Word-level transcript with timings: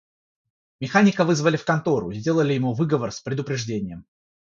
Механика 0.79 1.23
вызвали 1.23 1.57
в 1.57 1.63
контору 1.63 2.09
и 2.09 2.15
сделали 2.19 2.53
ему 2.53 2.73
выговор 2.73 3.11
с 3.11 3.21
предупреждением. 3.21 4.07